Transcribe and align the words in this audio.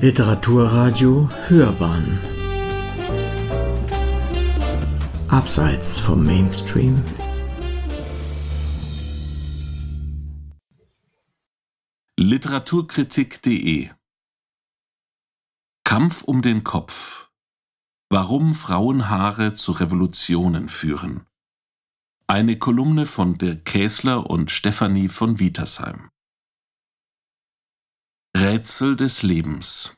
Literaturradio 0.00 1.28
Hörbahn. 1.48 2.20
Abseits 5.26 5.98
vom 5.98 6.24
Mainstream. 6.24 7.02
Literaturkritik.de 12.16 13.90
Kampf 15.82 16.22
um 16.22 16.42
den 16.42 16.62
Kopf. 16.62 17.32
Warum 18.08 18.54
Frauenhaare 18.54 19.54
zu 19.54 19.72
Revolutionen 19.72 20.68
führen. 20.68 21.26
Eine 22.28 22.56
Kolumne 22.56 23.04
von 23.04 23.36
Dirk 23.36 23.64
Käsler 23.64 24.30
und 24.30 24.52
Stefanie 24.52 25.08
von 25.08 25.40
Wietersheim. 25.40 26.08
Rätsel 28.36 28.94
des 28.94 29.24
Lebens. 29.24 29.97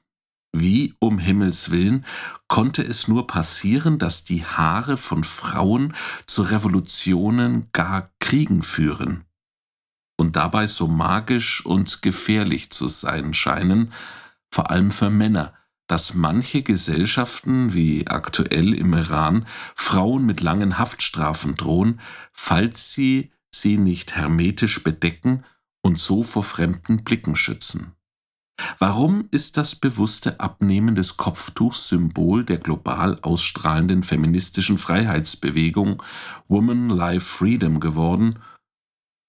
Wie 0.52 0.94
um 0.98 1.18
Himmels 1.18 1.70
willen 1.70 2.04
konnte 2.48 2.82
es 2.82 3.06
nur 3.06 3.26
passieren, 3.26 3.98
dass 3.98 4.24
die 4.24 4.44
Haare 4.44 4.96
von 4.96 5.22
Frauen 5.22 5.94
zu 6.26 6.42
Revolutionen, 6.42 7.68
gar 7.72 8.10
Kriegen 8.18 8.62
führen 8.62 9.24
und 10.20 10.36
dabei 10.36 10.66
so 10.66 10.86
magisch 10.86 11.64
und 11.64 12.02
gefährlich 12.02 12.70
zu 12.70 12.88
sein 12.88 13.32
scheinen, 13.32 13.92
vor 14.50 14.70
allem 14.70 14.90
für 14.90 15.08
Männer, 15.08 15.54
dass 15.88 16.14
manche 16.14 16.62
Gesellschaften, 16.62 17.72
wie 17.74 18.06
aktuell 18.06 18.74
im 18.74 18.92
Iran, 18.92 19.46
Frauen 19.74 20.26
mit 20.26 20.40
langen 20.40 20.78
Haftstrafen 20.78 21.56
drohen, 21.56 22.00
falls 22.32 22.92
sie 22.92 23.32
sie 23.52 23.78
nicht 23.78 24.14
hermetisch 24.14 24.84
bedecken 24.84 25.42
und 25.82 25.98
so 25.98 26.22
vor 26.22 26.44
fremden 26.44 27.02
Blicken 27.02 27.34
schützen. 27.34 27.96
Warum 28.78 29.28
ist 29.30 29.56
das 29.56 29.76
bewusste 29.76 30.40
Abnehmen 30.40 30.94
des 30.94 31.16
Kopftuchs 31.16 31.88
Symbol 31.88 32.44
der 32.44 32.58
global 32.58 33.18
ausstrahlenden 33.22 34.02
feministischen 34.02 34.78
Freiheitsbewegung 34.78 36.02
Woman 36.48 36.88
Life 36.88 37.26
Freedom 37.38 37.80
geworden 37.80 38.38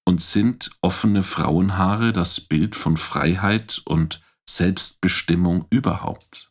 und 0.06 0.22
sind 0.22 0.72
offene 0.82 1.24
Frauenhaare 1.24 2.12
das 2.14 2.42
Bild 2.42 2.76
von 2.76 2.98
Freiheit 2.98 3.82
und 3.86 4.22
Selbstbestimmung 4.48 5.66
überhaupt? 5.70 6.51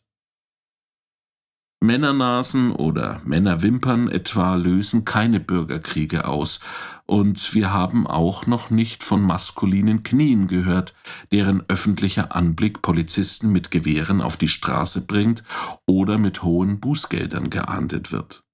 Männernasen 1.83 2.71
oder 2.71 3.21
Männerwimpern 3.25 4.07
etwa 4.07 4.53
lösen 4.53 5.03
keine 5.03 5.39
Bürgerkriege 5.39 6.25
aus, 6.25 6.59
und 7.07 7.53
wir 7.53 7.73
haben 7.73 8.07
auch 8.07 8.45
noch 8.45 8.69
nicht 8.69 9.03
von 9.03 9.21
maskulinen 9.21 10.03
Knien 10.03 10.47
gehört, 10.47 10.93
deren 11.31 11.61
öffentlicher 11.67 12.33
Anblick 12.33 12.81
Polizisten 12.81 13.51
mit 13.51 13.69
Gewehren 13.69 14.21
auf 14.21 14.37
die 14.37 14.47
Straße 14.47 15.05
bringt 15.05 15.43
oder 15.85 16.17
mit 16.17 16.43
hohen 16.43 16.79
Bußgeldern 16.79 17.49
geahndet 17.49 18.13
wird. 18.13 18.45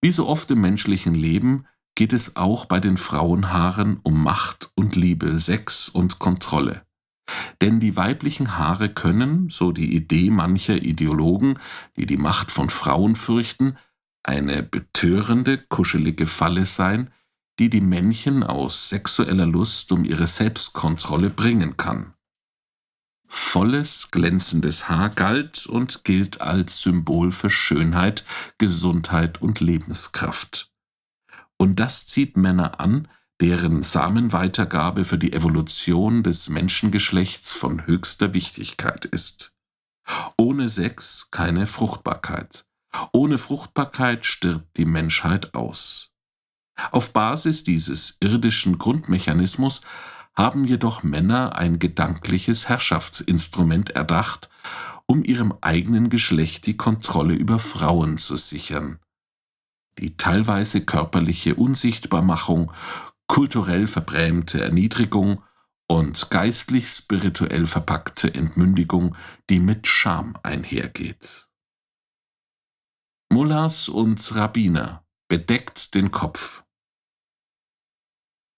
Wie 0.00 0.12
so 0.12 0.26
oft 0.26 0.50
im 0.50 0.62
menschlichen 0.62 1.14
Leben 1.14 1.66
geht 1.96 2.14
es 2.14 2.36
auch 2.36 2.64
bei 2.64 2.80
den 2.80 2.96
Frauenhaaren 2.96 4.00
um 4.02 4.22
Macht 4.22 4.70
und 4.74 4.96
Liebe, 4.96 5.38
Sex 5.38 5.90
und 5.90 6.18
Kontrolle. 6.18 6.82
Denn 7.60 7.80
die 7.80 7.96
weiblichen 7.96 8.58
Haare 8.58 8.88
können, 8.88 9.50
so 9.50 9.72
die 9.72 9.94
Idee 9.94 10.30
mancher 10.30 10.76
Ideologen, 10.76 11.58
die 11.96 12.06
die 12.06 12.16
Macht 12.16 12.50
von 12.50 12.70
Frauen 12.70 13.16
fürchten, 13.16 13.76
eine 14.22 14.62
betörende, 14.62 15.58
kuschelige 15.58 16.26
Falle 16.26 16.66
sein, 16.66 17.10
die 17.58 17.70
die 17.70 17.80
Männchen 17.80 18.42
aus 18.42 18.88
sexueller 18.88 19.46
Lust 19.46 19.92
um 19.92 20.04
ihre 20.04 20.26
Selbstkontrolle 20.26 21.30
bringen 21.30 21.76
kann. 21.76 22.14
Volles, 23.32 24.10
glänzendes 24.10 24.88
Haar 24.88 25.10
galt 25.10 25.66
und 25.66 26.04
gilt 26.04 26.40
als 26.40 26.82
Symbol 26.82 27.30
für 27.30 27.48
Schönheit, 27.48 28.24
Gesundheit 28.58 29.40
und 29.40 29.60
Lebenskraft. 29.60 30.72
Und 31.56 31.78
das 31.78 32.06
zieht 32.06 32.36
Männer 32.36 32.80
an, 32.80 33.06
deren 33.40 33.82
Samenweitergabe 33.82 35.04
für 35.04 35.18
die 35.18 35.32
Evolution 35.32 36.22
des 36.22 36.48
Menschengeschlechts 36.48 37.52
von 37.52 37.86
höchster 37.86 38.34
Wichtigkeit 38.34 39.06
ist. 39.06 39.54
Ohne 40.36 40.68
Sex 40.68 41.30
keine 41.30 41.66
Fruchtbarkeit. 41.66 42.64
Ohne 43.12 43.38
Fruchtbarkeit 43.38 44.26
stirbt 44.26 44.76
die 44.76 44.84
Menschheit 44.84 45.54
aus. 45.54 46.10
Auf 46.90 47.12
Basis 47.12 47.64
dieses 47.64 48.16
irdischen 48.20 48.78
Grundmechanismus 48.78 49.82
haben 50.34 50.64
jedoch 50.64 51.02
Männer 51.02 51.56
ein 51.56 51.78
gedankliches 51.78 52.68
Herrschaftsinstrument 52.68 53.90
erdacht, 53.90 54.48
um 55.06 55.24
ihrem 55.24 55.54
eigenen 55.60 56.08
Geschlecht 56.08 56.66
die 56.66 56.76
Kontrolle 56.76 57.34
über 57.34 57.58
Frauen 57.58 58.18
zu 58.18 58.36
sichern. 58.36 58.98
Die 59.98 60.16
teilweise 60.16 60.80
körperliche 60.80 61.56
Unsichtbarmachung 61.56 62.72
kulturell 63.30 63.86
verbrämte 63.86 64.60
Erniedrigung 64.60 65.40
und 65.88 66.30
geistlich-spirituell 66.30 67.64
verpackte 67.64 68.34
Entmündigung, 68.34 69.14
die 69.48 69.60
mit 69.60 69.86
Scham 69.86 70.36
einhergeht. 70.42 71.46
Mullahs 73.32 73.88
und 73.88 74.34
Rabbiner 74.34 75.04
bedeckt 75.28 75.94
den 75.94 76.10
Kopf. 76.10 76.64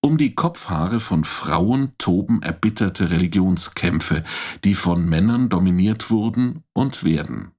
Um 0.01 0.17
die 0.17 0.35
Kopfhaare 0.35 1.01
von 1.01 1.25
Frauen 1.25 1.93
toben 1.99 2.41
erbitterte 2.41 3.11
Religionskämpfe, 3.11 4.25
die 4.65 4.75
von 4.75 5.07
Männern 5.07 5.51
dominiert 5.51 6.11
wurden 6.11 6.65
und 6.73 7.05
werden. 7.05 7.53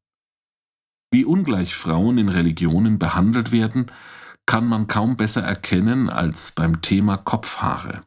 Wie 1.12 1.25
ungleich 1.25 1.75
Frauen 1.75 2.18
in 2.18 2.30
Religionen 2.30 2.97
behandelt 2.97 3.51
werden, 3.51 3.91
kann 4.46 4.66
man 4.66 4.88
kaum 4.88 5.18
besser 5.18 5.44
erkennen 5.44 6.09
als 6.09 6.52
beim 6.52 6.81
Thema 6.81 7.18
Kopfhaare. 7.18 8.04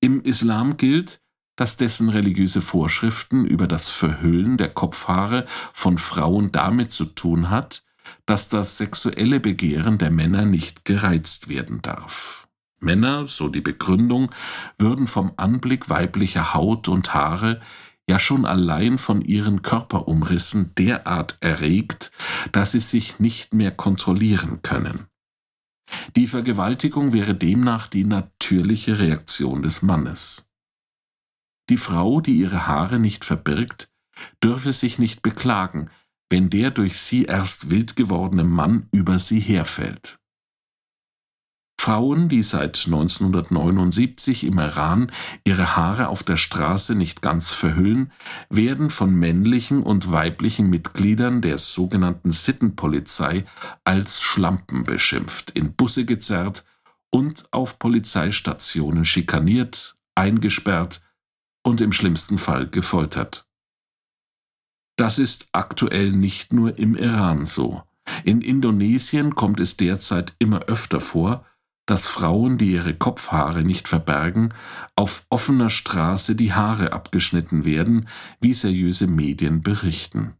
Im 0.00 0.20
Islam 0.20 0.76
gilt, 0.76 1.20
dass 1.56 1.76
dessen 1.76 2.08
religiöse 2.08 2.60
Vorschriften 2.60 3.44
über 3.44 3.66
das 3.66 3.90
Verhüllen 3.90 4.56
der 4.56 4.68
Kopfhaare 4.68 5.44
von 5.72 5.98
Frauen 5.98 6.52
damit 6.52 6.92
zu 6.92 7.04
tun 7.04 7.50
hat, 7.50 7.84
dass 8.26 8.48
das 8.48 8.76
sexuelle 8.76 9.40
Begehren 9.40 9.98
der 9.98 10.10
Männer 10.10 10.44
nicht 10.44 10.84
gereizt 10.84 11.48
werden 11.48 11.82
darf. 11.82 12.48
Männer, 12.80 13.26
so 13.26 13.48
die 13.48 13.60
Begründung, 13.60 14.30
würden 14.78 15.08
vom 15.08 15.32
Anblick 15.36 15.90
weiblicher 15.90 16.54
Haut 16.54 16.88
und 16.88 17.12
Haare 17.12 17.60
ja 18.08 18.18
schon 18.18 18.46
allein 18.46 18.98
von 18.98 19.20
ihren 19.20 19.62
Körperumrissen 19.62 20.74
derart 20.76 21.36
erregt, 21.40 22.12
dass 22.52 22.72
sie 22.72 22.80
sich 22.80 23.18
nicht 23.18 23.52
mehr 23.52 23.72
kontrollieren 23.72 24.62
können. 24.62 25.06
Die 26.16 26.26
Vergewaltigung 26.26 27.12
wäre 27.12 27.34
demnach 27.34 27.88
die 27.88 28.04
natürliche 28.04 28.98
Reaktion 28.98 29.62
des 29.62 29.82
Mannes. 29.82 30.50
Die 31.68 31.76
Frau, 31.76 32.20
die 32.20 32.36
ihre 32.36 32.66
Haare 32.66 32.98
nicht 32.98 33.24
verbirgt, 33.24 33.90
dürfe 34.42 34.72
sich 34.72 34.98
nicht 34.98 35.22
beklagen, 35.22 35.90
wenn 36.30 36.50
der 36.50 36.70
durch 36.70 36.98
sie 36.98 37.24
erst 37.24 37.70
wild 37.70 37.96
gewordene 37.96 38.44
Mann 38.44 38.88
über 38.92 39.18
sie 39.18 39.40
herfällt. 39.40 40.18
Frauen, 41.88 42.28
die 42.28 42.42
seit 42.42 42.84
1979 42.84 44.44
im 44.44 44.58
Iran 44.58 45.10
ihre 45.44 45.74
Haare 45.74 46.08
auf 46.08 46.22
der 46.22 46.36
Straße 46.36 46.94
nicht 46.94 47.22
ganz 47.22 47.54
verhüllen, 47.54 48.12
werden 48.50 48.90
von 48.90 49.14
männlichen 49.14 49.82
und 49.82 50.12
weiblichen 50.12 50.68
Mitgliedern 50.68 51.40
der 51.40 51.56
sogenannten 51.56 52.30
Sittenpolizei 52.30 53.46
als 53.84 54.20
Schlampen 54.20 54.84
beschimpft, 54.84 55.52
in 55.52 55.72
Busse 55.72 56.04
gezerrt 56.04 56.66
und 57.10 57.48
auf 57.52 57.78
Polizeistationen 57.78 59.06
schikaniert, 59.06 59.96
eingesperrt 60.14 61.00
und 61.62 61.80
im 61.80 61.92
schlimmsten 61.92 62.36
Fall 62.36 62.68
gefoltert. 62.68 63.46
Das 64.98 65.18
ist 65.18 65.48
aktuell 65.52 66.12
nicht 66.12 66.52
nur 66.52 66.78
im 66.78 66.96
Iran 66.96 67.46
so. 67.46 67.82
In 68.24 68.42
Indonesien 68.42 69.34
kommt 69.34 69.58
es 69.58 69.78
derzeit 69.78 70.34
immer 70.38 70.64
öfter 70.64 71.00
vor, 71.00 71.46
dass 71.88 72.06
Frauen, 72.06 72.58
die 72.58 72.72
ihre 72.72 72.94
Kopfhaare 72.94 73.64
nicht 73.64 73.88
verbergen, 73.88 74.52
auf 74.94 75.24
offener 75.30 75.70
Straße 75.70 76.36
die 76.36 76.52
Haare 76.52 76.92
abgeschnitten 76.92 77.64
werden, 77.64 78.08
wie 78.40 78.52
seriöse 78.52 79.06
Medien 79.06 79.62
berichten. 79.62 80.34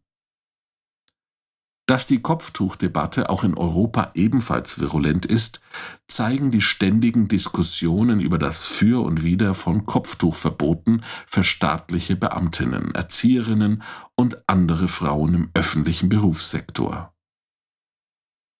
Dass 1.87 2.05
die 2.05 2.21
Kopftuchdebatte 2.21 3.31
auch 3.31 3.43
in 3.43 3.55
Europa 3.55 4.11
ebenfalls 4.13 4.79
virulent 4.79 5.25
ist, 5.25 5.59
zeigen 6.07 6.51
die 6.51 6.61
ständigen 6.61 7.27
Diskussionen 7.27 8.19
über 8.19 8.37
das 8.37 8.63
Für 8.67 9.03
und 9.03 9.23
Wider 9.23 9.55
von 9.55 9.87
Kopftuchverboten 9.87 11.03
für 11.25 11.43
staatliche 11.43 12.15
Beamtinnen, 12.15 12.93
Erzieherinnen 12.93 13.81
und 14.13 14.43
andere 14.47 14.87
Frauen 14.87 15.33
im 15.33 15.49
öffentlichen 15.55 16.09
Berufssektor. 16.09 17.11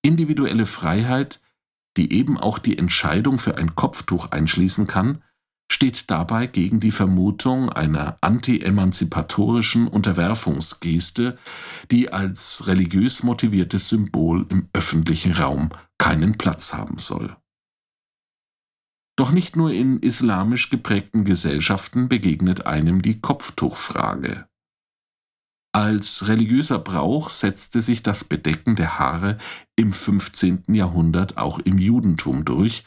Individuelle 0.01 0.65
Freiheit 0.65 1.39
die 1.99 2.13
eben 2.13 2.37
auch 2.37 2.59
die 2.59 2.77
Entscheidung 2.77 3.37
für 3.37 3.57
ein 3.57 3.75
Kopftuch 3.75 4.31
einschließen 4.31 4.87
kann, 4.87 5.21
steht 5.69 6.09
dabei 6.09 6.47
gegen 6.47 6.79
die 6.79 6.91
Vermutung 6.91 7.69
einer 7.69 8.17
anti-emanzipatorischen 8.21 9.87
Unterwerfungsgeste, 9.87 11.37
die 11.91 12.11
als 12.11 12.67
religiös 12.67 13.23
motiviertes 13.23 13.89
Symbol 13.89 14.45
im 14.49 14.69
öffentlichen 14.71 15.33
Raum 15.33 15.69
keinen 15.97 16.37
Platz 16.37 16.73
haben 16.73 16.97
soll. 16.97 17.35
Doch 19.17 19.31
nicht 19.31 19.57
nur 19.57 19.73
in 19.73 19.99
islamisch 19.99 20.69
geprägten 20.69 21.25
Gesellschaften 21.25 22.07
begegnet 22.07 22.65
einem 22.65 23.01
die 23.01 23.19
Kopftuchfrage. 23.19 24.48
Als 25.71 26.27
religiöser 26.27 26.79
Brauch 26.79 27.29
setzte 27.29 27.83
sich 27.83 28.01
das 28.01 28.23
Bedecken 28.23 28.75
der 28.75 28.97
Haare 28.97 29.37
im 29.75 29.93
15. 29.93 30.63
Jahrhundert 30.73 31.37
auch 31.37 31.59
im 31.59 31.77
Judentum 31.77 32.43
durch 32.43 32.85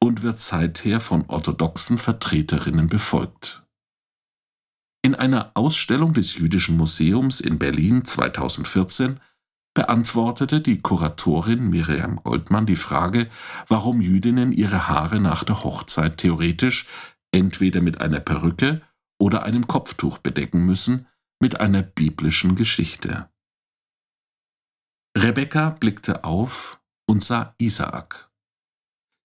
und 0.00 0.22
wird 0.24 0.40
seither 0.40 0.98
von 0.98 1.26
orthodoxen 1.28 1.96
Vertreterinnen 1.96 2.88
befolgt. 2.88 3.64
In 5.04 5.14
einer 5.14 5.52
Ausstellung 5.54 6.12
des 6.12 6.36
Jüdischen 6.36 6.76
Museums 6.76 7.40
in 7.40 7.58
Berlin 7.58 8.04
2014 8.04 9.20
beantwortete 9.74 10.60
die 10.60 10.80
Kuratorin 10.80 11.68
Miriam 11.68 12.20
Goldmann 12.24 12.66
die 12.66 12.76
Frage, 12.76 13.28
warum 13.68 14.00
Jüdinnen 14.00 14.50
ihre 14.52 14.88
Haare 14.88 15.20
nach 15.20 15.44
der 15.44 15.62
Hochzeit 15.62 16.18
theoretisch 16.18 16.86
entweder 17.32 17.80
mit 17.80 18.00
einer 18.00 18.20
Perücke 18.20 18.82
oder 19.20 19.44
einem 19.44 19.66
Kopftuch 19.68 20.18
bedecken 20.18 20.64
müssen, 20.64 21.06
mit 21.44 21.60
einer 21.60 21.82
biblischen 21.82 22.56
Geschichte. 22.56 23.30
Rebekka 25.14 25.68
blickte 25.68 26.24
auf 26.24 26.80
und 27.06 27.22
sah 27.22 27.54
Isaak. 27.58 28.30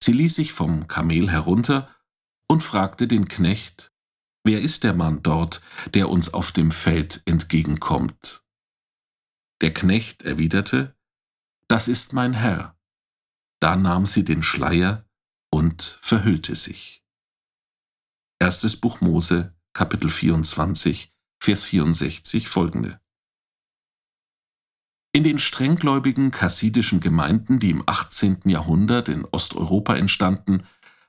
Sie 0.03 0.11
ließ 0.11 0.35
sich 0.35 0.51
vom 0.51 0.89
Kamel 0.89 1.31
herunter 1.31 1.89
und 2.49 2.61
fragte 2.61 3.07
den 3.07 3.29
Knecht, 3.29 3.93
Wer 4.43 4.61
ist 4.61 4.83
der 4.83 4.93
Mann 4.93 5.23
dort, 5.23 5.61
der 5.93 6.09
uns 6.09 6.33
auf 6.33 6.51
dem 6.51 6.71
Feld 6.71 7.21
entgegenkommt? 7.23 8.43
Der 9.61 9.73
Knecht 9.73 10.23
erwiderte, 10.23 10.97
Das 11.69 11.87
ist 11.87 12.11
mein 12.11 12.33
Herr. 12.33 12.77
Da 13.61 13.77
nahm 13.77 14.05
sie 14.05 14.25
den 14.25 14.43
Schleier 14.43 15.05
und 15.51 15.97
verhüllte 16.01 16.57
sich. 16.57 17.01
Erstes 18.39 18.75
Buch 18.75 18.99
Mose, 18.99 19.55
Kapitel 19.71 20.09
24, 20.09 21.15
Vers 21.41 21.63
64 21.63 22.49
folgende. 22.49 22.99
In 25.13 25.23
den 25.23 25.39
strenggläubigen 25.39 26.31
kassidischen 26.31 26.99
Gemeinden, 26.99 27.59
die 27.59 27.71
im 27.71 27.83
18. 27.85 28.41
Jahrhundert 28.45 29.07
in 29.09 29.25
Osteuropa 29.25 29.95
entstanden, 29.95 30.63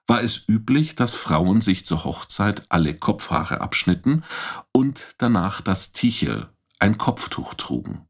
war 0.06 0.22
es 0.22 0.48
üblich, 0.48 0.94
dass 0.94 1.14
Frauen 1.14 1.60
sich 1.60 1.84
zur 1.84 2.04
Hochzeit 2.04 2.64
alle 2.68 2.94
Kopfhaare 2.94 3.60
abschnitten 3.60 4.22
und 4.72 5.14
danach 5.18 5.60
das 5.60 5.92
Tichel, 5.92 6.48
ein 6.78 6.96
Kopftuch 6.96 7.54
trugen. 7.54 8.06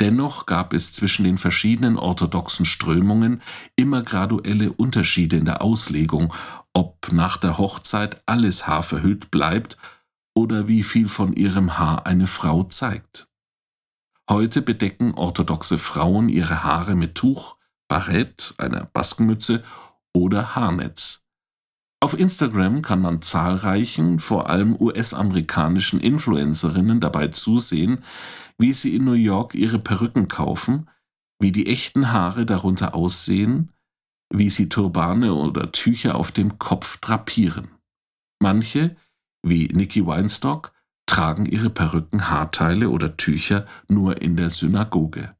Dennoch 0.00 0.46
gab 0.46 0.72
es 0.72 0.92
zwischen 0.92 1.24
den 1.24 1.38
verschiedenen 1.38 1.98
orthodoxen 1.98 2.66
Strömungen 2.66 3.42
immer 3.74 4.02
graduelle 4.02 4.72
Unterschiede 4.72 5.36
in 5.36 5.44
der 5.44 5.60
Auslegung, 5.62 6.32
ob 6.72 7.12
nach 7.12 7.36
der 7.36 7.58
Hochzeit 7.58 8.22
alles 8.26 8.66
Haar 8.66 8.82
verhüllt 8.82 9.30
bleibt 9.30 9.76
oder 10.34 10.68
wie 10.68 10.82
viel 10.82 11.08
von 11.08 11.32
ihrem 11.32 11.78
Haar 11.78 12.06
eine 12.06 12.26
Frau 12.26 12.62
zeigt. 12.64 13.26
Heute 14.30 14.62
bedecken 14.62 15.14
orthodoxe 15.14 15.78
Frauen 15.78 16.28
ihre 16.28 16.64
Haare 16.64 16.94
mit 16.94 17.14
Tuch, 17.14 17.56
Barett, 17.88 18.54
einer 18.56 18.84
Baskenmütze 18.86 19.62
oder 20.14 20.54
Haarnetz. 20.54 21.24
Auf 22.00 22.18
Instagram 22.18 22.82
kann 22.82 23.00
man 23.00 23.22
zahlreichen, 23.22 24.18
vor 24.18 24.48
allem 24.48 24.74
US-amerikanischen 24.80 26.00
Influencerinnen 26.00 27.00
dabei 27.00 27.28
zusehen, 27.28 28.02
wie 28.58 28.72
sie 28.72 28.96
in 28.96 29.04
New 29.04 29.12
York 29.12 29.54
ihre 29.54 29.78
Perücken 29.78 30.28
kaufen, 30.28 30.88
wie 31.40 31.52
die 31.52 31.66
echten 31.66 32.12
Haare 32.12 32.46
darunter 32.46 32.94
aussehen, 32.94 33.70
wie 34.32 34.50
sie 34.50 34.68
Turbane 34.68 35.34
oder 35.34 35.70
Tücher 35.72 36.14
auf 36.14 36.32
dem 36.32 36.58
Kopf 36.58 36.98
drapieren. 36.98 37.68
Manche 38.40 38.96
wie 39.42 39.68
Nikki 39.68 40.06
Weinstock 40.06 40.72
tragen 41.06 41.46
ihre 41.46 41.70
Perücken, 41.70 42.30
Haarteile 42.30 42.88
oder 42.88 43.16
Tücher 43.16 43.66
nur 43.88 44.22
in 44.22 44.36
der 44.36 44.50
Synagoge. 44.50 45.36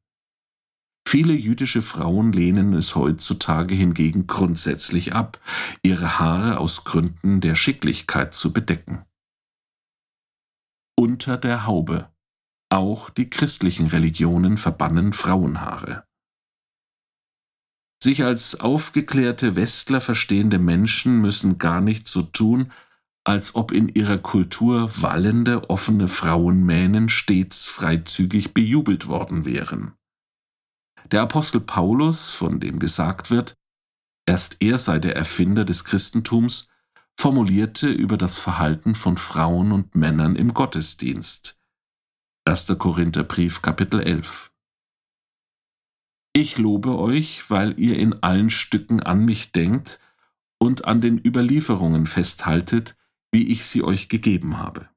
Viele 1.07 1.33
jüdische 1.33 1.83
Frauen 1.83 2.33
lehnen 2.33 2.73
es 2.73 2.95
heutzutage 2.95 3.75
hingegen 3.75 4.27
grundsätzlich 4.27 5.15
ab, 5.15 5.41
ihre 5.83 6.19
Haare 6.19 6.59
aus 6.59 6.85
Gründen 6.85 7.41
der 7.41 7.55
Schicklichkeit 7.55 8.35
zu 8.35 8.53
bedecken. 8.53 9.05
Unter 10.97 11.37
der 11.37 11.67
Haube. 11.67 12.11
Auch 12.71 13.11
die 13.11 13.29
christlichen 13.29 13.89
Religionen 13.89 14.57
verbannen 14.57 15.13
Frauenhaare. 15.13 16.05
Sich 18.03 18.25
als 18.25 18.59
aufgeklärte 18.61 19.55
Westler 19.55 20.01
verstehende 20.01 20.59
Menschen 20.59 21.21
müssen 21.21 21.59
gar 21.59 21.81
nicht 21.81 22.09
so 22.09 22.23
tun, 22.23 22.73
als 23.25 23.55
ob 23.55 23.73
in 23.73 23.89
ihrer 23.89 24.19
Kultur 24.19 24.91
wallende, 25.01 25.71
offene 25.71 26.09
Frauenmähnen 26.09 27.09
stets 27.09 27.67
freizügig 27.67 28.53
bejubelt 28.53 29.07
worden 29.07 29.45
wären. 29.45 29.93
Der 31.11 31.23
Apostel 31.23 31.61
Paulus, 31.61 32.33
von 32.33 32.59
dem 32.59 32.79
gesagt 32.79 33.31
wird, 33.31 33.55
erst 34.27 34.57
er 34.61 34.79
sei 34.79 34.99
der 34.99 35.15
Erfinder 35.15 35.65
des 35.65 35.85
Christentums, 35.85 36.69
formulierte 37.17 37.89
über 37.89 38.17
das 38.17 38.39
Verhalten 38.39 38.95
von 38.95 39.17
Frauen 39.17 39.73
und 39.73 39.95
Männern 39.95 40.35
im 40.35 40.55
Gottesdienst. 40.55 41.61
1. 42.45 42.67
Korintherbrief 42.79 43.63
Kapitel 43.63 44.01
11 44.01 44.51
Ich 46.33 46.59
lobe 46.59 46.99
euch, 46.99 47.49
weil 47.51 47.79
ihr 47.79 47.99
in 47.99 48.23
allen 48.23 48.51
Stücken 48.51 49.01
an 49.01 49.25
mich 49.25 49.53
denkt 49.53 50.01
und 50.59 50.87
an 50.87 51.01
den 51.01 51.25
Überlieferungen 51.25 52.07
festhaltet, 52.07 52.97
wie 53.33 53.49
ich 53.49 53.67
sie 53.67 53.83
euch 53.83 54.09
gegeben 54.09 54.59
habe. 54.59 54.89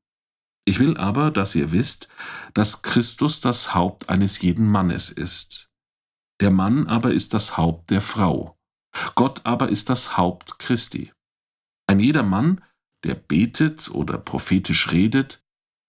Ich 0.65 0.79
will 0.79 0.97
aber, 0.97 1.31
dass 1.31 1.55
ihr 1.55 1.71
wisst, 1.71 2.09
dass 2.53 2.81
Christus 2.81 3.39
das 3.39 3.73
Haupt 3.73 4.09
eines 4.09 4.41
jeden 4.41 4.67
Mannes 4.67 5.09
ist. 5.09 5.71
Der 6.41 6.51
Mann 6.51 6.87
aber 6.87 7.13
ist 7.13 7.33
das 7.33 7.55
Haupt 7.55 7.91
der 7.91 8.01
Frau. 8.01 8.57
Gott 9.13 9.41
aber 9.45 9.69
ist 9.69 9.89
das 9.89 10.17
Haupt 10.17 10.59
Christi. 10.59 11.13
Ein 11.87 11.99
jeder 11.99 12.23
Mann, 12.23 12.63
der 13.03 13.15
betet 13.15 13.89
oder 13.91 14.17
prophetisch 14.17 14.91
redet 14.91 15.43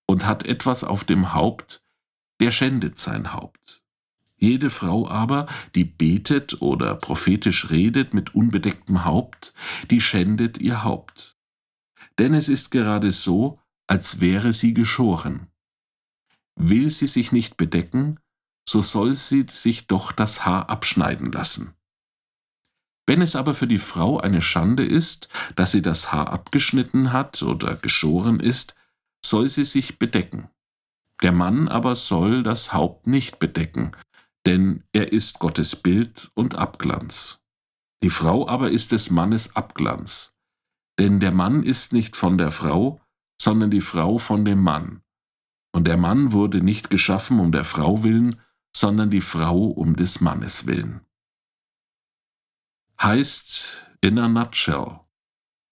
und 0.06 0.26
hat 0.26 0.44
etwas 0.44 0.84
auf 0.84 1.04
dem 1.04 1.32
Haupt, 1.32 1.82
der 2.40 2.50
schändet 2.50 2.98
sein 2.98 3.32
Haupt. 3.32 3.82
Jede 4.36 4.68
Frau 4.68 5.08
aber, 5.08 5.46
die 5.74 5.84
betet 5.84 6.60
oder 6.60 6.94
prophetisch 6.94 7.70
redet 7.70 8.12
mit 8.12 8.34
unbedecktem 8.34 9.06
Haupt, 9.06 9.54
die 9.90 10.02
schändet 10.02 10.58
ihr 10.58 10.84
Haupt 10.84 11.35
denn 12.18 12.34
es 12.34 12.48
ist 12.48 12.70
gerade 12.70 13.10
so, 13.10 13.60
als 13.86 14.20
wäre 14.20 14.52
sie 14.52 14.74
geschoren. 14.74 15.48
Will 16.56 16.90
sie 16.90 17.06
sich 17.06 17.32
nicht 17.32 17.56
bedecken, 17.56 18.18
so 18.68 18.82
soll 18.82 19.14
sie 19.14 19.46
sich 19.48 19.86
doch 19.86 20.12
das 20.12 20.44
Haar 20.44 20.68
abschneiden 20.68 21.30
lassen. 21.30 21.74
Wenn 23.06 23.22
es 23.22 23.36
aber 23.36 23.54
für 23.54 23.68
die 23.68 23.78
Frau 23.78 24.18
eine 24.18 24.42
Schande 24.42 24.84
ist, 24.84 25.28
dass 25.54 25.70
sie 25.70 25.82
das 25.82 26.12
Haar 26.12 26.30
abgeschnitten 26.30 27.12
hat 27.12 27.42
oder 27.42 27.76
geschoren 27.76 28.40
ist, 28.40 28.74
soll 29.24 29.48
sie 29.48 29.64
sich 29.64 29.98
bedecken. 29.98 30.48
Der 31.22 31.32
Mann 31.32 31.68
aber 31.68 31.94
soll 31.94 32.42
das 32.42 32.72
Haupt 32.72 33.06
nicht 33.06 33.38
bedecken, 33.38 33.92
denn 34.44 34.82
er 34.92 35.12
ist 35.12 35.38
Gottes 35.38 35.76
Bild 35.76 36.30
und 36.34 36.56
Abglanz. 36.56 37.44
Die 38.02 38.10
Frau 38.10 38.48
aber 38.48 38.70
ist 38.70 38.92
des 38.92 39.10
Mannes 39.10 39.56
Abglanz. 39.56 40.35
Denn 40.98 41.20
der 41.20 41.32
Mann 41.32 41.62
ist 41.62 41.92
nicht 41.92 42.16
von 42.16 42.38
der 42.38 42.50
Frau, 42.50 43.00
sondern 43.40 43.70
die 43.70 43.80
Frau 43.80 44.18
von 44.18 44.44
dem 44.44 44.62
Mann. 44.62 45.02
Und 45.72 45.86
der 45.86 45.96
Mann 45.96 46.32
wurde 46.32 46.62
nicht 46.62 46.90
geschaffen 46.90 47.38
um 47.38 47.52
der 47.52 47.64
Frau 47.64 48.02
willen, 48.02 48.40
sondern 48.74 49.10
die 49.10 49.20
Frau 49.20 49.66
um 49.66 49.96
des 49.96 50.20
Mannes 50.20 50.66
willen. 50.66 51.00
Heißt 53.00 53.86
in 54.00 54.18
a 54.18 54.28
nutshell, 54.28 55.00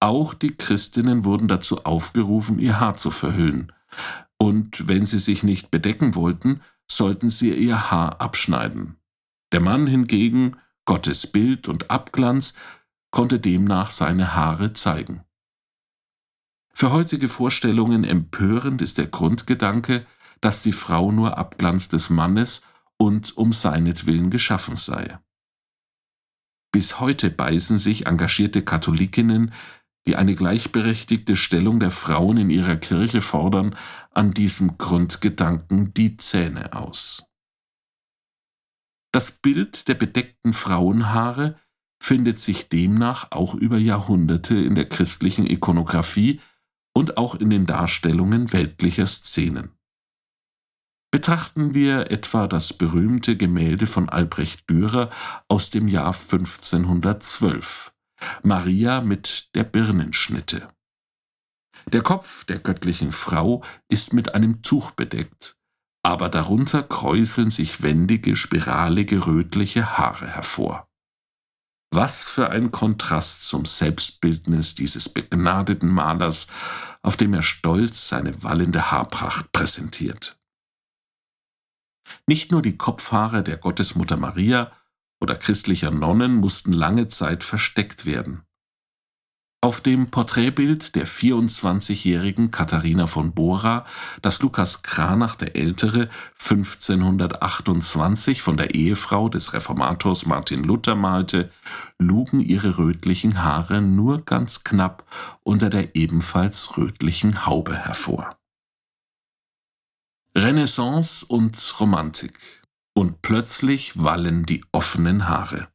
auch 0.01 0.35
die 0.35 0.55
Christinnen 0.55 1.25
wurden 1.25 1.49
dazu 1.49 1.85
aufgerufen, 1.85 2.59
ihr 2.59 2.81
Haar 2.81 2.97
zu 2.97 3.11
verhüllen, 3.11 3.73
und 4.37 4.89
wenn 4.89 5.07
sie 5.07 5.19
sich 5.19 5.43
nicht 5.43 5.71
bedecken 5.71 6.15
wollten, 6.15 6.61
sollten 6.91 7.31
sie 7.31 7.55
ihr 7.55 7.91
Haar 7.91 8.21
abschneiden. 8.21 8.97
Der 9.53 9.61
Mann 9.61 9.87
hingegen, 9.87 10.57
Gottes 10.85 11.27
Bild 11.27 11.69
und 11.69 11.91
Abglanz, 11.91 12.55
konnte 13.15 13.39
demnach 13.39 13.93
seine 13.93 14.35
Haare 14.35 14.73
zeigen. 14.73 15.23
Für 16.73 16.91
heutige 16.91 17.29
Vorstellungen 17.29 18.03
empörend 18.03 18.83
ist 18.83 18.99
der 18.99 19.07
Grundgedanke, 19.07 20.05
dass 20.41 20.65
die 20.65 20.73
Frau 20.73 21.13
nur 21.13 21.39
Abglanz 21.39 21.89
des 21.89 22.11
Mannes 22.11 22.63
und 22.97 23.37
um 23.37 23.53
seinetwillen 23.53 24.31
geschaffen 24.31 24.75
sei. 24.75 25.17
Bis 26.73 26.99
heute 26.99 27.31
beißen 27.31 27.79
sich 27.79 28.07
engagierte 28.07 28.63
Katholikinnen 28.63 29.53
die 30.09 30.17
eine 30.17 30.35
gleichberechtigte 30.35 31.37
Stellung 31.37 31.79
der 31.79 31.93
Frauen 31.93 32.37
in 32.37 32.51
ihrer 32.51 32.77
Kirche 32.77 33.21
fordern, 33.21 33.77
an 34.11 34.35
diesem 34.35 34.77
Grundgedanken 34.77 35.95
die 35.95 36.17
Zähne 36.17 36.73
aus. 36.73 37.25
Das 39.13 39.31
Bild 39.31 39.87
der 39.87 39.95
bedeckten 39.95 40.53
Frauenhaare 40.53 41.61
findet 42.05 42.39
sich 42.39 42.69
demnach 42.69 43.29
auch 43.31 43.55
über 43.55 43.79
Jahrhunderte 43.79 44.59
in 44.59 44.75
der 44.75 44.87
christlichen 44.87 45.47
Ikonographie 45.47 46.39
und 46.93 47.17
auch 47.17 47.35
in 47.35 47.49
den 47.49 47.65
Darstellungen 47.65 48.53
weltlicher 48.53 49.07
Szenen. 49.07 49.71
Betrachten 51.11 51.73
wir 51.73 52.11
etwa 52.11 52.47
das 52.47 52.75
berühmte 52.75 53.39
Gemälde 53.39 53.87
von 53.87 54.11
Albrecht 54.11 54.69
Dürer 54.69 55.09
aus 55.49 55.71
dem 55.71 55.89
Jahr 55.89 56.13
1512, 56.13 57.95
Maria 58.43 59.01
mit 59.01 59.49
der 59.55 59.65
Birnenschnitte. 59.65 60.69
Der 61.91 62.03
Kopf 62.03 62.45
der 62.45 62.59
göttlichen 62.59 63.13
Frau 63.13 63.65
ist 63.89 64.13
mit 64.13 64.35
einem 64.35 64.61
Tuch 64.61 64.91
bedeckt, 64.91 65.57
aber 66.03 66.29
darunter 66.29 66.83
kräuseln 66.83 67.49
sich 67.49 67.83
wendige, 67.83 68.37
spiralige, 68.37 69.27
rötliche 69.27 69.97
Haare 69.97 70.27
hervor. 70.27 70.87
Was 71.97 72.29
für 72.29 72.51
ein 72.51 72.73
Kontrast 72.73 73.45
zum 73.45 73.67
Selbstbildnis 73.67 74.75
dieses 74.75 75.09
begnadeten 75.09 75.89
Malers, 75.89 76.49
auf 77.03 77.17
dem 77.17 77.33
er 77.35 77.43
stolz 77.43 78.09
seine 78.09 78.43
wallende 78.43 78.91
Haarpracht 78.91 79.53
präsentiert. 79.53 80.37
Nicht 82.27 82.51
nur 82.51 82.63
die 82.63 82.77
Kopfhaare 82.77 83.45
der 83.45 83.59
Gottesmutter 83.59 84.17
Maria 84.17 84.73
oder 85.21 85.37
christlicher 85.37 85.93
Nonnen 85.93 86.35
mussten 86.35 86.73
lange 86.73 87.07
Zeit 87.07 87.45
versteckt 87.45 88.07
werden. 88.07 88.43
Auf 89.65 89.81
dem 89.81 90.11
Porträtbild 90.11 90.95
der 90.95 91.07
24-jährigen 91.07 92.51
Katharina 92.51 93.07
von 93.07 93.33
Bora, 93.33 93.87
das 94.21 94.43
Lukas 94.43 94.83
Kranach 94.83 95.37
der 95.37 95.57
Ältere 95.57 96.11
1528 96.39 98.43
von 98.43 98.59
der 98.59 98.75
Ehefrau 98.75 99.31
des 99.31 99.55
Reformators 99.55 100.27
Martin 100.27 100.65
Luther 100.65 100.97
malte, 100.97 101.51
lugen 101.99 102.41
ihre 102.41 102.77
rötlichen 102.77 103.43
Haare 103.43 103.81
nur 103.81 104.23
ganz 104.27 104.65
knapp 104.65 105.07
unter 105.45 105.71
der 105.71 105.97
ebenfalls 105.97 106.77
rötlichen 106.77 107.47
Haube 107.47 107.75
hervor. 107.75 108.37
Renaissance 110.35 111.25
und 111.25 111.57
Romantik. 111.81 112.63
Und 112.93 113.23
plötzlich 113.23 113.97
wallen 113.97 114.45
die 114.45 114.63
offenen 114.73 115.27
Haare. 115.27 115.69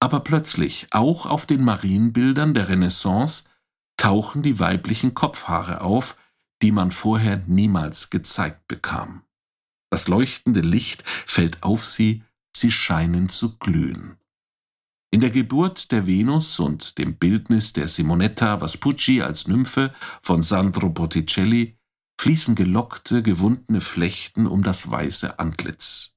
Aber 0.00 0.20
plötzlich, 0.20 0.88
auch 0.90 1.26
auf 1.26 1.46
den 1.46 1.64
Marienbildern 1.64 2.54
der 2.54 2.68
Renaissance, 2.68 3.48
tauchen 3.96 4.42
die 4.42 4.58
weiblichen 4.58 5.14
Kopfhaare 5.14 5.80
auf, 5.80 6.16
die 6.62 6.72
man 6.72 6.90
vorher 6.90 7.42
niemals 7.46 8.10
gezeigt 8.10 8.68
bekam. 8.68 9.22
Das 9.90 10.08
leuchtende 10.08 10.60
Licht 10.60 11.04
fällt 11.06 11.62
auf 11.62 11.84
sie, 11.84 12.22
sie 12.54 12.70
scheinen 12.70 13.28
zu 13.28 13.56
glühen. 13.58 14.16
In 15.12 15.20
der 15.20 15.30
Geburt 15.30 15.92
der 15.92 16.06
Venus 16.06 16.58
und 16.58 16.98
dem 16.98 17.16
Bildnis 17.16 17.72
der 17.72 17.88
Simonetta 17.88 18.58
Vespucci 18.58 19.22
als 19.22 19.46
Nymphe 19.46 19.94
von 20.20 20.42
Sandro 20.42 20.90
Botticelli 20.90 21.78
fließen 22.20 22.54
gelockte, 22.54 23.22
gewundene 23.22 23.80
Flechten 23.80 24.46
um 24.46 24.62
das 24.62 24.90
weiße 24.90 25.38
Antlitz. 25.38 26.15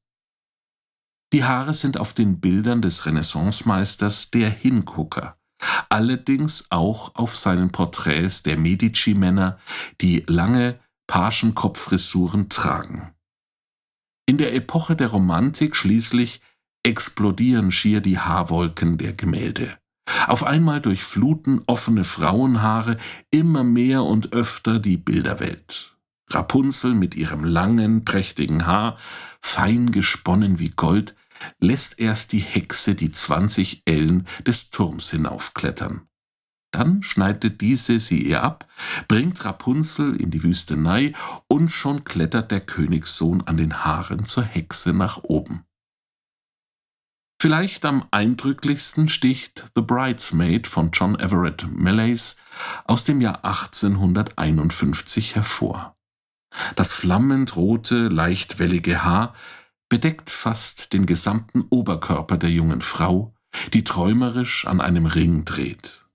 Die 1.32 1.44
Haare 1.44 1.76
sind 1.76 2.00
auf 2.00 2.14
den 2.14 2.40
Bildern 2.40 2.82
des 2.82 3.06
Renaissancemeisters 3.06 4.32
der 4.32 4.50
Hingucker, 4.50 5.38
allerdings 5.90 6.66
auch 6.72 7.14
auf 7.16 7.36
seinen 7.36 7.72
Porträts 7.72 8.42
der 8.42 8.58
Medici-Männer, 8.58 9.60
die 10.02 10.24
lange 10.28 10.80
Pagenkopffrisuren 11.08 12.50
tragen. 12.50 13.14
In 14.26 14.38
der 14.38 14.56
Epoche 14.56 14.96
der 14.96 15.08
Romantik 15.08 15.76
schließlich 15.76 16.42
explodieren 16.84 17.72
schier 17.72 18.02
die 18.02 18.20
Haarwolken 18.20 18.98
der 18.98 19.14
Gemälde. 19.14 19.78
Auf 20.28 20.44
einmal 20.44 20.82
durchfluten 20.82 21.62
offene 21.68 22.04
Frauenhaare 22.04 22.98
immer 23.30 23.64
mehr 23.64 24.04
und 24.04 24.34
öfter 24.34 24.80
die 24.80 24.98
Bilderwelt. 24.98 25.96
Rapunzel 26.32 26.94
mit 26.94 27.16
ihrem 27.16 27.44
langen, 27.44 28.06
prächtigen 28.06 28.66
Haar, 28.66 28.98
fein 29.42 29.92
gesponnen 29.92 30.60
wie 30.60 30.70
Gold, 30.70 31.16
lässt 31.60 32.00
erst 32.00 32.32
die 32.32 32.40
Hexe 32.40 32.96
die 32.96 33.12
zwanzig 33.12 33.84
Ellen 33.86 34.28
des 34.46 34.72
Turms 34.72 35.10
hinaufklettern. 35.12 36.08
Dann 36.72 37.02
schneidet 37.02 37.62
diese 37.62 38.00
sie 38.00 38.22
ihr 38.22 38.44
ab, 38.44 38.68
bringt 39.08 39.44
Rapunzel 39.44 40.16
in 40.16 40.30
die 40.30 40.44
Wüstenei 40.44 41.14
und 41.48 41.70
schon 41.70 42.04
klettert 42.04 42.52
der 42.52 42.62
Königssohn 42.62 43.42
an 43.42 43.58
den 43.58 43.84
Haaren 43.84 44.26
zur 44.26 44.44
Hexe 44.44 44.94
nach 44.94 45.24
oben. 45.24 45.66
Vielleicht 47.42 47.86
am 47.86 48.06
eindrücklichsten 48.12 49.08
sticht 49.08 49.66
The 49.74 49.82
Bridesmaid 49.82 50.68
von 50.68 50.92
John 50.92 51.18
Everett 51.18 51.66
Malays 51.72 52.36
aus 52.84 53.06
dem 53.06 53.22
Jahr 53.22 53.46
1851 53.46 55.36
hervor. 55.36 55.96
Das 56.76 56.92
flammend 56.92 57.56
rote, 57.56 58.10
leicht 58.10 58.60
wellige 58.60 59.04
Haar 59.04 59.34
bedeckt 59.90 60.30
fast 60.30 60.94
den 60.94 61.06
gesamten 61.06 61.64
Oberkörper 61.70 62.38
der 62.38 62.52
jungen 62.52 62.82
Frau, 62.82 63.34
die 63.74 63.84
träumerisch 63.84 64.68
an 64.68 64.80
einem 64.80 65.08
Ring 65.08 65.44
dreht. 65.44 66.06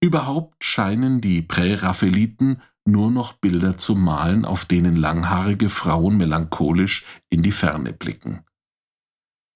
Überhaupt 0.00 0.64
scheinen 0.64 1.20
die 1.20 1.42
Präraphaeliten 1.42 2.60
nur 2.84 3.10
noch 3.10 3.32
Bilder 3.32 3.76
zu 3.76 3.94
malen, 3.94 4.44
auf 4.44 4.64
denen 4.64 4.96
langhaarige 4.96 5.68
Frauen 5.68 6.16
melancholisch 6.16 7.04
in 7.28 7.42
die 7.42 7.52
Ferne 7.52 7.92
blicken. 7.92 8.44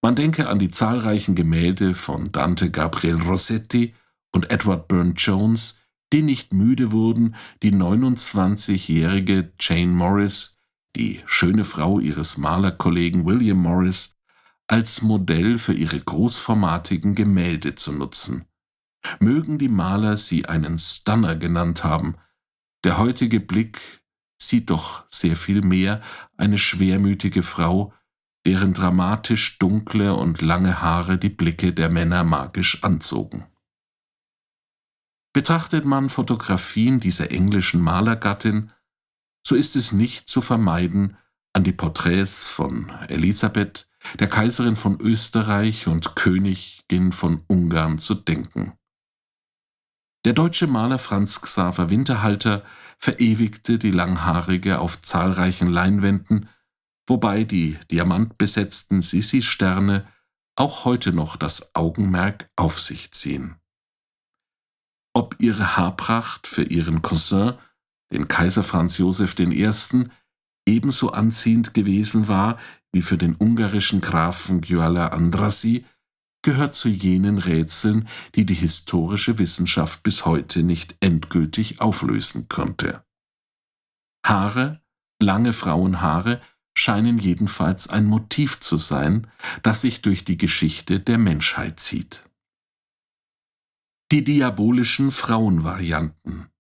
Man 0.03 0.17
denke 0.17 0.49
an 0.49 0.59
die 0.59 0.71
zahlreichen 0.71 1.35
Gemälde 1.35 1.95
von 1.95 2.33
Dante 2.33 2.71
Gabriel 2.71 3.23
Rossetti 3.23 3.95
und 4.33 4.51
Edward 4.51 4.89
Burne 4.89 5.15
Jones, 5.17 5.81
die 6.13 6.23
nicht 6.23 6.53
müde 6.53 6.93
wurden, 6.93 7.37
die 7.63 7.73
29-jährige 7.73 9.53
Jane 9.61 9.93
Morris 9.93 10.59
die 10.97 11.23
schöne 11.27 11.65
Frau 11.65 12.01
ihres 12.01 12.37
Malerkollegen 12.37 13.25
William 13.25 13.59
Morris, 13.59 14.17
als 14.67 15.03
Modell 15.03 15.59
für 15.59 15.75
ihre 15.75 16.01
großformatigen 16.01 17.15
Gemälde 17.15 17.75
zu 17.75 17.93
nutzen. 17.93 18.47
Mögen 19.19 19.59
die 19.59 19.69
Maler 19.69 20.17
sie 20.17 20.47
einen 20.47 20.79
Stunner 20.79 21.37
genannt 21.37 21.85
haben, 21.85 22.17
der 22.85 22.99
heutige 22.99 23.41
Blick 23.41 24.03
sieht 24.41 24.71
doch 24.71 25.05
sehr 25.09 25.37
viel 25.37 25.63
mehr 25.63 26.01
eine 26.37 26.59
schwermütige 26.59 27.43
Frau, 27.43 27.93
deren 28.45 28.73
dramatisch 28.75 29.59
dunkle 29.59 30.15
und 30.15 30.43
lange 30.43 30.83
Haare 30.83 31.17
die 31.17 31.29
Blicke 31.29 31.73
der 31.73 31.91
Männer 31.91 32.25
magisch 32.25 32.83
anzogen. 32.83 33.47
Betrachtet 35.33 35.85
man 35.85 36.09
Fotografien 36.09 37.01
dieser 37.01 37.31
englischen 37.31 37.81
Malergattin, 37.81 38.73
so 39.53 39.57
ist 39.57 39.77
es 39.77 39.93
nicht 39.93 40.31
zu 40.31 40.41
vermeiden, 40.41 41.19
an 41.53 41.63
die 41.63 41.75
Porträts 41.75 42.49
von 42.49 42.89
Elisabeth, 43.09 43.87
der 44.19 44.27
Kaiserin 44.27 44.77
von 44.77 44.99
Österreich 44.99 45.89
und 45.89 46.17
Königin 46.17 47.13
von 47.13 47.45
Ungarn 47.49 47.99
zu 47.99 48.15
denken. 48.15 48.73
Der 50.25 50.33
deutsche 50.33 50.67
Maler 50.67 50.99
Franz 50.99 51.43
Xaver 51.43 51.91
Winterhalter 51.91 52.65
verewigte 52.97 53.79
die 53.79 53.91
Langhaarige 53.91 54.79
auf 54.79 55.03
zahlreichen 55.03 55.69
Leinwänden, 55.69 56.49
wobei 57.07 57.45
die 57.45 57.79
diamantbesetzten 57.91 59.03
Sissi-Sterne 59.03 60.09
auch 60.57 60.87
heute 60.87 61.13
noch 61.13 61.37
das 61.37 61.75
Augenmerk 61.75 62.49
auf 62.57 62.81
sich 62.81 63.13
ziehen. 63.13 63.57
Ob 65.13 65.37
ihre 65.41 65.77
Haarpracht 65.77 66.47
für 66.47 66.63
ihren 66.63 67.03
Cousin 67.03 67.59
den 68.13 68.29
Kaiser 68.29 68.63
Franz 68.63 68.99
Josef 68.99 69.39
I., 69.39 69.71
ebenso 70.67 71.11
anziehend 71.11 71.75
gewesen 71.75 72.29
war 72.29 72.59
wie 72.93 73.03
für 73.03 73.19
den 73.19 73.35
ungarischen 73.35 74.01
Grafen 74.01 74.61
Gyula 74.61 75.09
Andrassy, 75.09 75.85
gehört 76.43 76.75
zu 76.75 76.89
jenen 76.89 77.39
Rätseln, 77.39 78.09
die 78.35 78.45
die 78.45 78.55
historische 78.55 79.39
Wissenschaft 79.39 80.03
bis 80.03 80.27
heute 80.27 80.63
nicht 80.63 80.97
endgültig 81.01 81.81
auflösen 81.81 82.49
konnte. 82.49 83.05
Haare, 84.27 84.83
lange 85.21 85.53
Frauenhaare, 85.53 86.41
scheinen 86.75 87.19
jedenfalls 87.19 87.89
ein 87.89 88.07
Motiv 88.07 88.61
zu 88.61 88.77
sein, 88.77 89.29
das 89.63 89.83
sich 89.83 90.03
durch 90.03 90.25
die 90.25 90.39
Geschichte 90.39 91.01
der 91.01 91.19
Menschheit 91.19 91.81
zieht. 91.81 92.29
Die 94.11 94.25
diabolischen 94.25 95.11
Frauenvarianten 95.11 96.52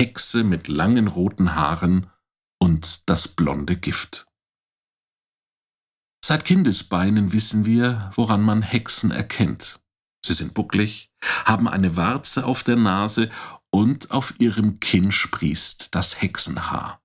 Hexe 0.00 0.44
mit 0.44 0.66
langen 0.66 1.08
roten 1.08 1.56
Haaren 1.56 2.10
und 2.58 3.06
das 3.10 3.28
blonde 3.28 3.76
Gift. 3.76 4.26
Seit 6.24 6.46
Kindesbeinen 6.46 7.34
wissen 7.34 7.66
wir, 7.66 8.10
woran 8.14 8.40
man 8.40 8.62
Hexen 8.62 9.10
erkennt. 9.10 9.78
Sie 10.24 10.32
sind 10.32 10.54
bucklig, 10.54 11.12
haben 11.44 11.68
eine 11.68 11.96
Warze 11.96 12.46
auf 12.46 12.62
der 12.62 12.76
Nase 12.76 13.28
und 13.68 14.10
auf 14.10 14.32
ihrem 14.38 14.80
Kinn 14.80 15.12
sprießt 15.12 15.94
das 15.94 16.22
Hexenhaar. 16.22 17.02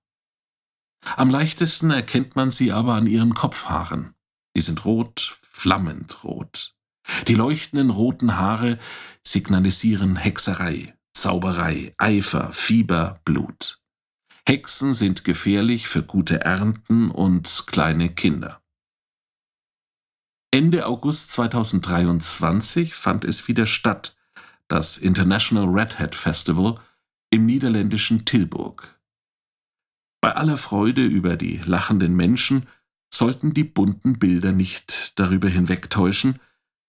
Am 1.16 1.28
leichtesten 1.28 1.90
erkennt 1.90 2.34
man 2.34 2.50
sie 2.50 2.72
aber 2.72 2.94
an 2.94 3.06
ihren 3.06 3.34
Kopfhaaren. 3.34 4.14
Die 4.56 4.62
sind 4.62 4.86
rot, 4.86 5.38
flammend 5.42 6.24
rot. 6.24 6.74
Die 7.28 7.34
leuchtenden 7.34 7.90
roten 7.90 8.38
Haare 8.38 8.78
signalisieren 9.22 10.16
Hexerei, 10.16 10.96
Zauberei, 11.16 11.94
Eifer, 11.96 12.52
Fieber, 12.52 13.20
Blut. 13.24 13.80
Hexen 14.46 14.92
sind 14.92 15.24
gefährlich 15.24 15.88
für 15.88 16.02
gute 16.02 16.42
Ernten 16.42 17.10
und 17.10 17.64
kleine 17.66 18.10
Kinder. 18.10 18.62
Ende 20.50 20.84
August 20.84 21.30
2023 21.30 22.94
fand 22.94 23.24
es 23.24 23.48
wieder 23.48 23.66
statt, 23.66 24.14
das 24.68 24.98
International 24.98 25.64
Red 25.64 25.98
Hat 25.98 26.14
Festival 26.14 26.78
im 27.30 27.46
niederländischen 27.46 28.26
Tilburg. 28.26 29.00
Bei 30.20 30.36
aller 30.36 30.58
Freude 30.58 31.04
über 31.06 31.36
die 31.36 31.56
lachenden 31.64 32.14
Menschen 32.14 32.68
sollten 33.12 33.54
die 33.54 33.64
bunten 33.64 34.18
Bilder 34.18 34.52
nicht 34.52 35.18
darüber 35.18 35.48
hinwegtäuschen, 35.48 36.40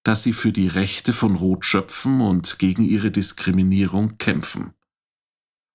dass 0.08 0.24
sie 0.24 0.32
für 0.32 0.54
die 0.54 0.70
Rechte 0.70 1.12
von 1.12 1.36
Rot 1.36 1.66
schöpfen 1.66 2.22
und 2.22 2.60
gegen 2.60 2.86
ihre 2.86 3.12
Diskriminierung 3.12 4.18
kämpfen. 4.18 4.72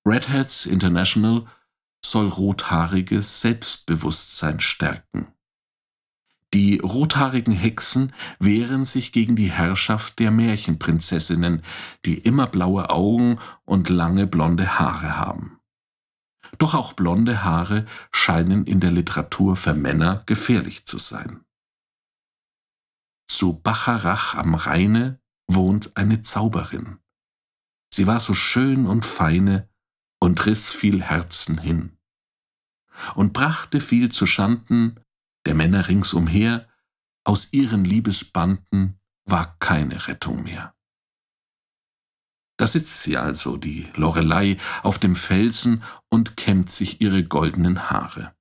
Red 0.07 0.31
Hats 0.31 0.65
International 0.65 1.45
soll 2.03 2.29
rothaariges 2.29 3.43
Selbstbewusstsein 3.43 4.59
stärken. 4.59 5.27
Die 6.55 6.79
rothaarigen 6.79 7.53
Hexen 7.53 8.15
wehren 8.39 8.87
sich 8.87 9.13
gegen 9.13 9.37
die 9.37 9.53
Herrschaft 9.53 10.19
der 10.19 10.31
Märchenprinzessinnen, 10.31 11.61
die 12.07 12.17
immer 12.17 12.47
blaue 12.47 12.89
Augen 12.89 13.39
und 13.67 13.91
lange 13.91 14.27
blonde 14.27 14.79
Haare 14.79 15.19
haben. 15.19 15.61
Doch 16.57 16.75
auch 16.75 16.95
blonde 16.95 17.45
Haare 17.45 17.85
scheinen 18.13 18.65
in 18.65 18.81
der 18.81 18.93
Literatur 18.93 19.57
für 19.57 19.75
Männer 19.75 20.23
gefährlich 20.25 20.87
zu 20.87 20.97
sein. 20.97 21.45
Zu 23.33 23.55
Bacharach 23.55 24.35
am 24.35 24.55
Rheine 24.55 25.19
wohnt 25.47 25.97
eine 25.97 26.21
Zauberin. 26.21 26.99
Sie 27.91 28.07
war 28.07 28.21
so 28.21 28.35
schön 28.35 28.87
und 28.87 29.07
feine 29.07 29.71
und 30.21 30.45
riss 30.45 30.71
viel 30.71 31.03
Herzen 31.03 31.57
hin 31.57 31.97
und 33.15 33.33
brachte 33.33 33.81
viel 33.81 34.11
zu 34.11 34.27
Schanden 34.27 35.01
der 35.47 35.55
Männer 35.55 35.89
ringsumher, 35.89 36.69
aus 37.25 37.55
ihren 37.55 37.87
Liebesbanden 37.87 39.01
war 39.25 39.57
keine 39.61 40.09
Rettung 40.09 40.43
mehr. 40.43 40.75
Da 42.59 42.67
sitzt 42.67 43.01
sie 43.01 43.17
also, 43.17 43.57
die 43.57 43.89
Lorelei, 43.95 44.59
auf 44.83 44.99
dem 44.99 45.17
Felsen 45.17 45.83
und 46.11 46.37
kämmt 46.37 46.69
sich 46.69 47.01
ihre 47.01 47.25
goldenen 47.25 47.89
Haare. 47.89 48.37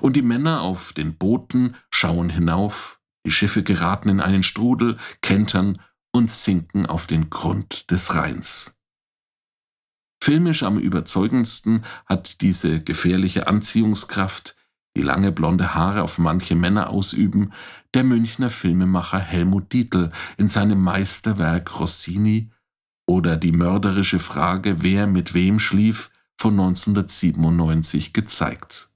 Und 0.00 0.16
die 0.16 0.22
Männer 0.22 0.62
auf 0.62 0.92
den 0.92 1.16
Booten 1.16 1.76
schauen 1.88 2.30
hinauf, 2.30 2.95
die 3.26 3.32
Schiffe 3.32 3.62
geraten 3.62 4.08
in 4.08 4.20
einen 4.20 4.42
Strudel, 4.42 4.96
kentern 5.20 5.78
und 6.12 6.30
sinken 6.30 6.86
auf 6.86 7.06
den 7.06 7.28
Grund 7.28 7.90
des 7.90 8.14
Rheins. 8.14 8.78
Filmisch 10.22 10.62
am 10.62 10.78
überzeugendsten 10.78 11.84
hat 12.06 12.40
diese 12.40 12.82
gefährliche 12.82 13.48
Anziehungskraft 13.48 14.56
die 14.96 15.02
lange 15.02 15.30
blonde 15.30 15.74
Haare 15.74 16.02
auf 16.02 16.18
manche 16.18 16.54
Männer 16.54 16.88
ausüben, 16.88 17.52
der 17.92 18.02
Münchner 18.02 18.48
Filmemacher 18.48 19.18
Helmut 19.18 19.72
Dietl 19.72 20.10
in 20.38 20.48
seinem 20.48 20.80
Meisterwerk 20.80 21.78
Rossini 21.78 22.50
oder 23.06 23.36
die 23.36 23.52
mörderische 23.52 24.18
Frage, 24.18 24.82
wer 24.82 25.06
mit 25.06 25.34
wem 25.34 25.58
schlief, 25.58 26.10
von 26.38 26.54
1997 26.54 28.12
gezeigt. 28.12 28.90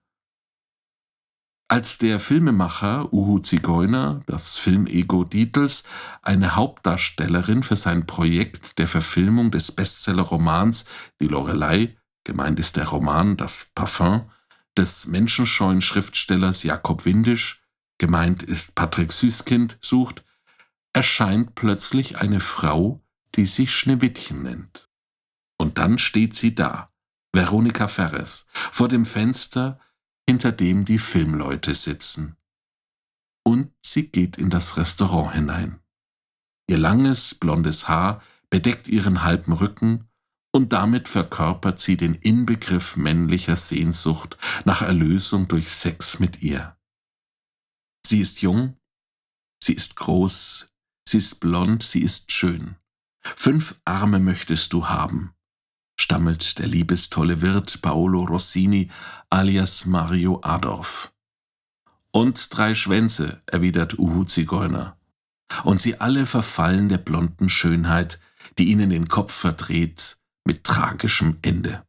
Als 1.71 1.99
der 1.99 2.19
Filmemacher 2.19 3.13
Uhu 3.13 3.39
Zigeuner, 3.39 4.25
das 4.27 4.57
Filmego 4.57 5.23
Dietls, 5.23 5.85
eine 6.21 6.57
Hauptdarstellerin 6.57 7.63
für 7.63 7.77
sein 7.77 8.07
Projekt 8.07 8.81
der 8.81 8.89
Verfilmung 8.89 9.53
des 9.53 9.71
Bestsellerromans 9.71 10.87
Die 11.21 11.29
Lorelei, 11.29 11.97
gemeint 12.25 12.59
ist 12.59 12.77
der 12.77 12.89
Roman 12.89 13.37
Das 13.37 13.71
Parfum, 13.73 14.29
des 14.77 15.07
menschenscheuen 15.07 15.81
Schriftstellers 15.81 16.65
Jakob 16.65 17.05
Windisch, 17.05 17.63
gemeint 17.99 18.43
ist 18.43 18.75
Patrick 18.75 19.13
Süßkind, 19.13 19.79
sucht, 19.81 20.25
erscheint 20.93 21.55
plötzlich 21.55 22.19
eine 22.19 22.41
Frau, 22.41 23.01
die 23.37 23.47
sich 23.47 23.73
Schneewittchen 23.73 24.43
nennt. 24.43 24.89
Und 25.57 25.79
dann 25.79 25.99
steht 25.99 26.35
sie 26.35 26.53
da, 26.53 26.91
Veronika 27.33 27.87
Ferres, 27.87 28.49
vor 28.73 28.89
dem 28.89 29.05
Fenster, 29.05 29.79
hinter 30.29 30.53
dem 30.53 30.85
die 30.85 30.99
Filmleute 30.99 31.75
sitzen. 31.75 32.37
Und 33.45 33.73
sie 33.85 34.09
geht 34.09 34.39
in 34.39 34.51
das 34.51 34.77
Restaurant 34.77 35.35
hinein. 35.35 35.81
Ihr 36.69 36.79
langes, 36.79 37.35
blondes 37.35 37.89
Haar 37.89 38.23
bedeckt 38.49 38.89
ihren 38.89 39.23
halben 39.23 39.53
Rücken 39.53 40.09
und 40.53 40.73
damit 40.73 41.09
verkörpert 41.09 41.81
sie 41.81 41.97
den 41.97 42.15
Inbegriff 42.15 42.97
männlicher 42.97 43.57
Sehnsucht 43.57 44.37
nach 44.65 44.83
Erlösung 44.83 45.49
durch 45.49 45.69
Sex 45.69 46.19
mit 46.19 46.43
ihr. 46.43 46.77
Sie 48.05 48.21
ist 48.21 48.43
jung, 48.43 48.77
sie 49.63 49.75
ist 49.75 49.97
groß, 49.97 50.73
sie 51.07 51.19
ist 51.19 51.41
blond, 51.41 51.83
sie 51.83 52.03
ist 52.03 52.33
schön. 52.33 52.77
Fünf 53.23 53.81
Arme 53.85 54.19
möchtest 54.19 54.73
du 54.73 54.89
haben, 54.89 55.35
stammelt 56.01 56.59
der 56.59 56.67
liebestolle 56.67 57.43
Wirt 57.43 57.83
Paolo 57.83 58.25
Rossini 58.25 58.91
alias 59.29 59.85
Mario 59.87 60.41
Adorf. 60.43 61.13
Und 62.11 62.57
drei 62.57 62.75
Schwänze, 62.75 63.43
erwidert 63.47 63.99
Uhu 63.99 64.25
Zigeuner. 64.25 64.97
Und 65.65 65.81
sie 65.81 66.01
alle 66.01 66.27
verfallen 66.27 66.89
der 66.89 66.99
blonden 66.99 67.49
Schönheit, 67.49 68.21
die 68.59 68.71
ihnen 68.71 68.91
den 68.91 69.09
Kopf 69.09 69.33
verdreht, 69.33 70.17
mit 70.45 70.65
tragischem 70.65 71.39
Ende. 71.43 71.85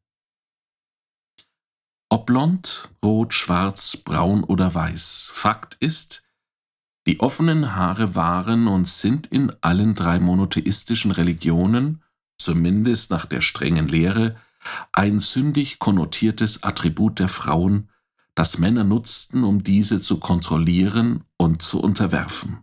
Ob 2.10 2.26
blond, 2.26 2.90
rot, 3.04 3.34
schwarz, 3.34 3.98
braun 3.98 4.44
oder 4.44 4.74
weiß, 4.74 5.30
Fakt 5.32 5.76
ist, 5.80 6.24
die 7.08 7.20
offenen 7.20 7.76
Haare 7.76 8.14
waren 8.14 8.68
und 8.68 8.88
sind 8.88 9.28
in 9.28 9.52
allen 9.62 9.96
drei 9.96 10.20
monotheistischen 10.20 11.12
Religionen, 11.12 12.04
zumindest 12.44 13.12
nach 13.12 13.26
der 13.26 13.42
strengen 13.42 13.88
Lehre, 13.88 14.36
ein 14.94 15.20
sündig 15.20 15.80
konnotiertes 15.80 16.64
Attribut 16.64 17.20
der 17.20 17.28
Frauen, 17.28 17.90
das 18.36 18.58
Männer 18.58 18.84
nutzten, 18.84 19.44
um 19.44 19.64
diese 19.64 20.00
zu 20.00 20.20
kontrollieren 20.20 21.24
und 21.38 21.62
zu 21.62 21.82
unterwerfen. 21.82 22.60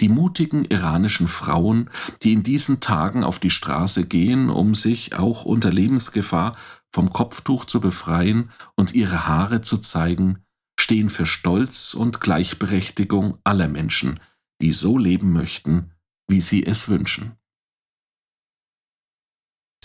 Die 0.00 0.08
mutigen 0.08 0.64
iranischen 0.64 1.28
Frauen, 1.28 1.90
die 2.22 2.32
in 2.32 2.42
diesen 2.42 2.80
Tagen 2.80 3.22
auf 3.22 3.38
die 3.38 3.50
Straße 3.50 4.06
gehen, 4.06 4.50
um 4.50 4.74
sich 4.74 5.14
auch 5.14 5.44
unter 5.44 5.70
Lebensgefahr 5.70 6.56
vom 6.92 7.12
Kopftuch 7.12 7.64
zu 7.64 7.80
befreien 7.80 8.50
und 8.74 8.94
ihre 8.94 9.26
Haare 9.26 9.60
zu 9.60 9.78
zeigen, 9.78 10.44
stehen 10.78 11.08
für 11.08 11.26
Stolz 11.26 11.94
und 11.94 12.20
Gleichberechtigung 12.20 13.38
aller 13.44 13.68
Menschen, 13.68 14.18
die 14.60 14.72
so 14.72 14.98
leben 14.98 15.32
möchten, 15.32 15.92
wie 16.28 16.40
sie 16.40 16.66
es 16.66 16.88
wünschen. 16.88 17.36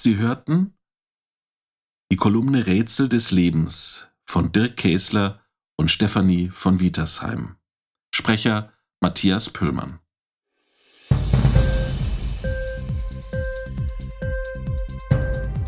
Sie 0.08 0.16
hörten 0.16 0.74
die 2.14 2.16
Kolumne 2.16 2.66
Rätsel 2.66 3.10
des 3.10 3.32
Lebens 3.32 4.08
von 4.24 4.54
Dirk 4.54 4.78
Käsler 4.78 5.42
und 5.76 5.92
Stefanie 5.92 6.48
von 6.48 6.80
Wietersheim. 6.80 7.58
Sprecher 8.16 8.72
Matthias 9.02 9.50
Pöllmann. 9.50 10.00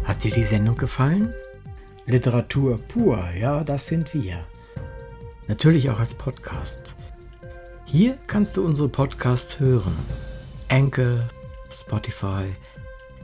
Hat 0.05 0.23
dir 0.23 0.31
die 0.31 0.45
Sendung 0.45 0.77
gefallen? 0.77 1.33
Literatur 2.05 2.77
pur, 2.77 3.29
ja, 3.31 3.65
das 3.65 3.87
sind 3.87 4.13
wir. 4.13 4.47
Natürlich 5.49 5.89
auch 5.89 5.99
als 5.99 6.13
Podcast. 6.13 6.95
Hier 7.83 8.17
kannst 8.27 8.55
du 8.55 8.65
unsere 8.65 8.87
Podcasts 8.87 9.59
hören. 9.59 9.97
Anchor, 10.69 11.27
Spotify, 11.69 12.53